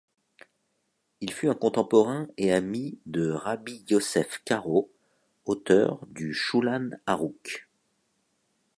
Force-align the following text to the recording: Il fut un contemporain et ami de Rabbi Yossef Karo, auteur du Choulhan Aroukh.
Il 1.19 1.31
fut 1.31 1.47
un 1.47 1.53
contemporain 1.53 2.27
et 2.35 2.51
ami 2.51 2.97
de 3.05 3.29
Rabbi 3.29 3.85
Yossef 3.87 4.41
Karo, 4.45 4.89
auteur 5.45 6.03
du 6.07 6.33
Choulhan 6.33 6.89
Aroukh. 7.05 7.69